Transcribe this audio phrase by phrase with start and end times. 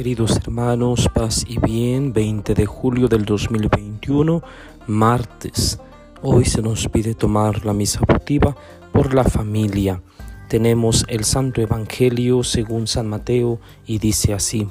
[0.00, 4.42] Queridos hermanos, paz y bien, 20 de julio del 2021,
[4.86, 5.78] martes.
[6.22, 8.56] Hoy se nos pide tomar la misa votiva
[8.92, 10.00] por la familia.
[10.48, 14.66] Tenemos el Santo Evangelio según San Mateo y dice así.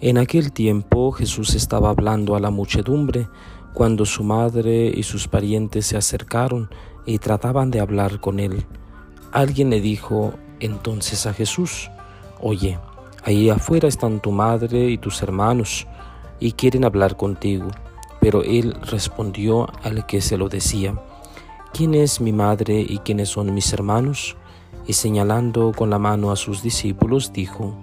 [0.00, 3.26] En aquel tiempo Jesús estaba hablando a la muchedumbre
[3.72, 6.70] cuando su madre y sus parientes se acercaron
[7.06, 8.64] y trataban de hablar con él.
[9.32, 11.90] Alguien le dijo entonces a Jesús,
[12.40, 12.78] Oye,
[13.24, 15.86] Ahí afuera están tu madre y tus hermanos
[16.40, 17.68] y quieren hablar contigo.
[18.20, 20.94] Pero él respondió al que se lo decía,
[21.72, 24.36] ¿quién es mi madre y quiénes son mis hermanos?
[24.86, 27.74] Y señalando con la mano a sus discípulos, dijo,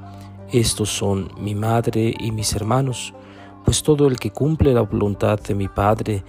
[0.51, 3.13] Estos son mi madre y mis hermanos,
[3.65, 6.23] pues todo el que cumple la voluntad de mi Padre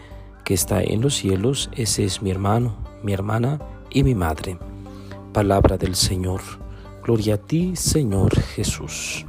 [0.44, 3.60] que está en los cielos, ese es mi hermano, mi hermana
[3.90, 4.58] y mi madre.
[5.32, 6.61] Palabra del Señor.
[7.02, 9.26] Gloria a ti, Señor Jesús.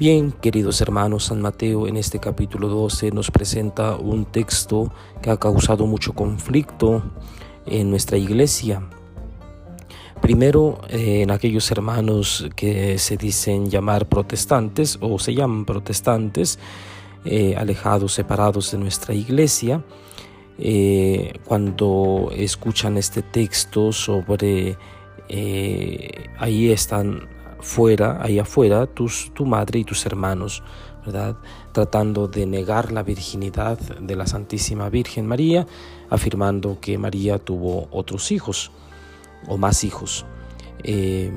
[0.00, 5.36] Bien, queridos hermanos, San Mateo en este capítulo 12 nos presenta un texto que ha
[5.36, 7.04] causado mucho conflicto
[7.64, 8.82] en nuestra iglesia.
[10.20, 16.58] Primero, eh, en aquellos hermanos que se dicen llamar protestantes o se llaman protestantes,
[17.24, 19.84] eh, alejados, separados de nuestra iglesia,
[20.58, 24.76] eh, cuando escuchan este texto sobre
[25.28, 27.28] eh, ahí están
[27.60, 30.62] fuera, ahí afuera, tus, tu madre y tus hermanos,
[31.04, 31.36] ¿verdad?
[31.72, 35.66] Tratando de negar la virginidad de la Santísima Virgen María,
[36.10, 38.70] afirmando que María tuvo otros hijos
[39.46, 40.24] o más hijos.
[40.82, 41.30] Eh,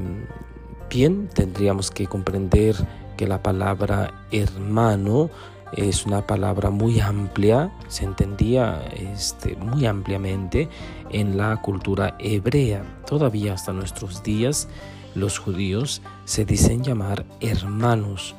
[0.90, 2.76] bien, tendríamos que comprender
[3.18, 5.30] que la palabra hermano
[5.74, 10.70] es una palabra muy amplia, se entendía este, muy ampliamente
[11.10, 12.84] en la cultura hebrea.
[13.06, 14.68] Todavía hasta nuestros días
[15.16, 18.36] los judíos se dicen llamar hermanos.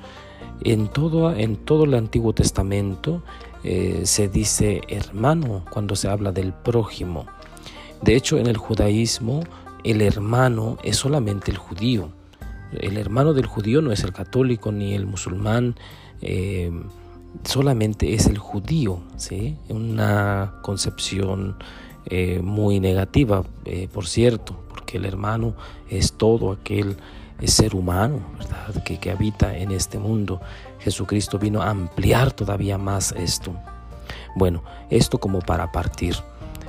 [0.65, 3.23] En todo, en todo el Antiguo Testamento
[3.65, 7.27] eh, se dice hermano cuando se habla del prójimo.
[8.03, 9.43] De hecho, en el judaísmo
[9.85, 12.11] el hermano es solamente el judío.
[12.73, 15.77] El hermano del judío no es el católico ni el musulmán.
[16.21, 16.71] Eh,
[17.45, 19.57] solamente es el judío, ¿sí?
[19.69, 21.57] una concepción
[22.07, 25.55] eh, muy negativa, eh, por cierto, porque el hermano
[25.89, 26.97] es todo aquel
[27.45, 28.83] ser humano ¿verdad?
[28.85, 30.41] Que, que habita en este mundo.
[30.79, 33.53] Jesucristo vino a ampliar todavía más esto.
[34.37, 36.15] Bueno, esto como para partir.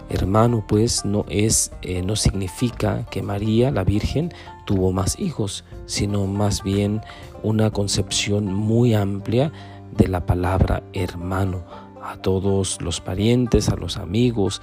[0.09, 4.33] Hermano, pues no es, eh, no significa que María, la Virgen,
[4.65, 7.01] tuvo más hijos, sino más bien
[7.41, 9.51] una concepción muy amplia
[9.97, 11.63] de la palabra hermano
[12.03, 14.61] a todos los parientes, a los amigos,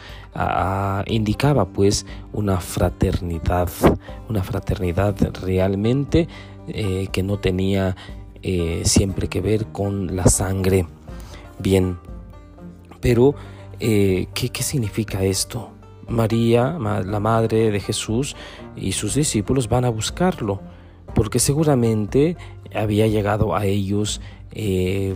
[1.07, 3.71] indicaba pues una fraternidad,
[4.29, 6.29] una fraternidad realmente
[6.69, 7.97] eh, que no tenía
[8.43, 10.87] eh, siempre que ver con la sangre.
[11.59, 11.99] Bien,
[13.01, 13.35] pero
[13.81, 15.71] eh, ¿qué, ¿qué significa esto?
[16.09, 18.37] María, la madre de Jesús
[18.77, 20.61] y sus discípulos van a buscarlo,
[21.15, 22.37] porque seguramente
[22.75, 24.21] había llegado a ellos
[24.53, 25.15] eh,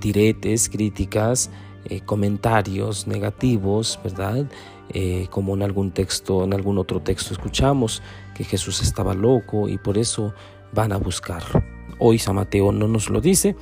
[0.00, 1.50] diretes, críticas,
[1.84, 4.50] eh, comentarios negativos, ¿verdad?
[4.90, 8.02] Eh, como en algún texto, en algún otro texto escuchamos
[8.34, 10.34] que Jesús estaba loco y por eso
[10.72, 11.62] van a buscarlo.
[11.98, 13.56] Hoy San Mateo no nos lo dice,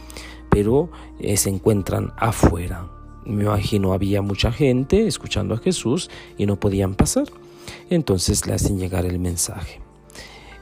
[0.49, 0.91] pero
[1.35, 2.89] se encuentran afuera.
[3.25, 6.09] Me imagino había mucha gente escuchando a Jesús
[6.39, 7.27] y no podían pasar.
[7.91, 9.88] Entonces le hacen llegar el mensaje.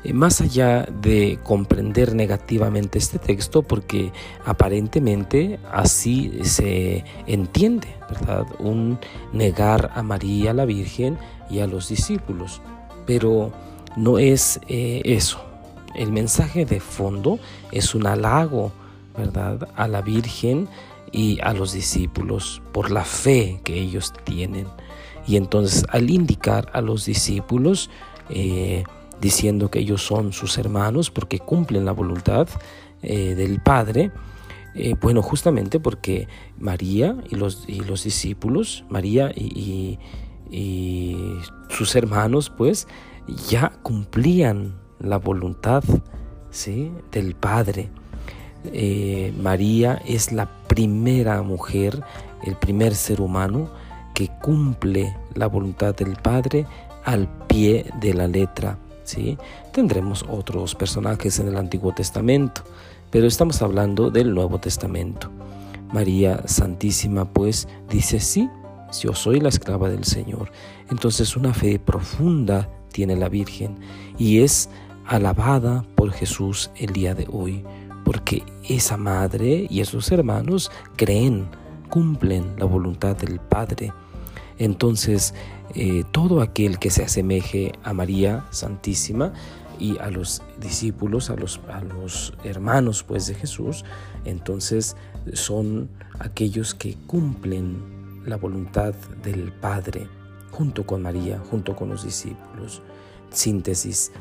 [0.04, 4.12] Eh, más allá de comprender negativamente este texto, porque
[4.44, 8.46] aparentemente así se entiende, ¿verdad?
[8.58, 8.98] Un
[9.32, 11.18] negar a María, la Virgen,
[11.50, 12.60] y a los discípulos.
[13.06, 13.52] Pero
[13.96, 15.40] no es eh, eso.
[15.94, 17.38] El mensaje de fondo
[17.72, 18.72] es un halago,
[19.16, 19.68] ¿verdad?
[19.76, 20.68] A la Virgen
[21.12, 24.66] y a los discípulos por la fe que ellos tienen.
[25.26, 27.90] Y entonces al indicar a los discípulos,
[28.28, 28.84] eh,
[29.20, 32.48] diciendo que ellos son sus hermanos porque cumplen la voluntad
[33.02, 34.10] eh, del Padre.
[34.74, 36.28] Eh, bueno, justamente porque
[36.58, 39.98] María y los, y los discípulos, María y,
[41.68, 42.86] sus hermanos, pues
[43.48, 45.82] ya cumplían la voluntad
[46.50, 46.92] ¿sí?
[47.10, 47.90] del Padre.
[48.72, 52.02] Eh, María es la primera mujer,
[52.44, 53.70] el primer ser humano
[54.14, 56.66] que cumple la voluntad del Padre
[57.04, 58.78] al pie de la letra.
[59.72, 62.62] Tendremos otros personajes en el Antiguo Testamento,
[63.10, 65.30] pero estamos hablando del Nuevo Testamento.
[65.92, 68.48] María Santísima pues dice, sí,
[69.00, 70.50] yo soy la esclava del Señor.
[70.90, 73.76] Entonces una fe profunda tiene la Virgen
[74.18, 74.68] y es
[75.06, 77.64] alabada por Jesús el día de hoy,
[78.04, 81.46] porque esa madre y esos hermanos creen,
[81.88, 83.92] cumplen la voluntad del Padre.
[84.58, 85.34] Entonces,
[85.74, 89.32] eh, todo aquel que se asemeje a María Santísima
[89.78, 91.60] y a los discípulos, a los,
[92.44, 93.84] hermanos pues de Jesús,
[94.24, 94.96] entonces
[95.34, 100.08] son aquellos que cumplen la voluntad del Padre
[100.50, 102.82] junto con María, junto con los discípulos.
[103.30, 104.12] Síntesis,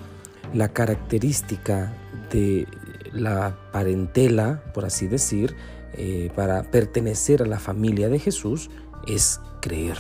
[0.54, 1.96] la característica
[2.32, 2.68] de
[3.14, 5.56] la parentela, por así decir,
[5.94, 8.70] eh, para pertenecer a la familia de Jesús
[9.08, 9.98] es creer,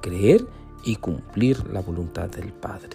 [0.00, 0.46] creer
[0.84, 2.90] y cumplir la voluntad del Padre.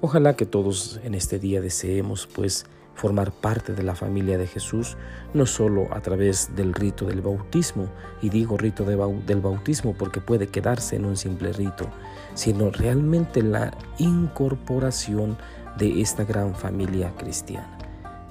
[0.00, 4.96] Ojalá que todos en este día deseemos pues formar parte de la familia de Jesús,
[5.32, 7.88] no solo a través del rito del bautismo,
[8.20, 11.88] y digo rito del bautismo porque puede quedarse en un simple rito,
[12.34, 15.38] sino realmente la incorporación
[15.78, 17.78] de esta gran familia cristiana.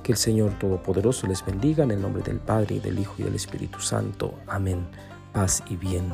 [0.03, 3.23] Que el Señor Todopoderoso les bendiga en el nombre del Padre, y del Hijo y
[3.23, 4.35] del Espíritu Santo.
[4.47, 4.87] Amén.
[5.33, 6.13] Paz y bien.